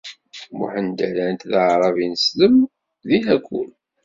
[0.57, 2.55] Muḥend rran-t d aεṛav-ineslem
[3.07, 3.69] di lakul.